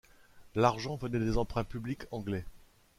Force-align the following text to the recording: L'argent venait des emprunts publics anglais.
L'argent 0.55 0.95
venait 0.95 1.19
des 1.19 1.37
emprunts 1.37 1.63
publics 1.63 2.07
anglais. 2.09 2.43